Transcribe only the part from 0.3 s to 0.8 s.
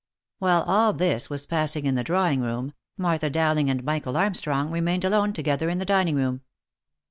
62 THE LIFE AND ADVENTURES While